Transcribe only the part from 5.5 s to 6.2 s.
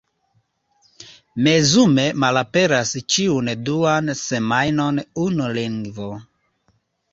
lingvo.